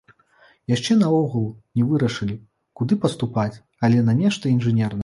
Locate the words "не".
1.81-1.85